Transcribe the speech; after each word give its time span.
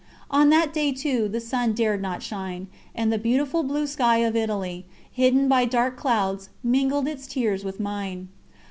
On 0.31 0.49
that 0.49 0.73
day, 0.73 0.91
too, 0.93 1.27
the 1.29 1.39
sun 1.39 1.73
dared 1.73 2.01
not 2.01 2.23
shine, 2.23 2.67
and 2.95 3.13
the 3.13 3.19
beautiful 3.19 3.61
blue 3.61 3.85
sky 3.85 4.17
of 4.17 4.35
Italy, 4.35 4.83
hidden 5.11 5.47
by 5.47 5.65
dark 5.65 5.95
clouds, 5.95 6.49
mingled 6.63 7.07
its 7.07 7.27
tears 7.27 7.63
with 7.63 7.79
mine. 7.79 8.29